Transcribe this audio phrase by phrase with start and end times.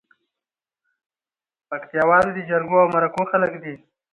[1.69, 3.73] پکتياوال دي جرګو او مرکو خلک دي